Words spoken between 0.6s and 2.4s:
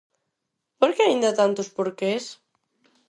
Por que aínda tantos porqués?